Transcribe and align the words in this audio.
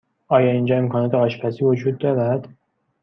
آیا 0.27 0.51
اینجا 0.51 0.77
امکانات 0.77 1.13
آشپزی 1.15 1.63
وجود 1.65 1.97
دارد؟ 1.97 2.49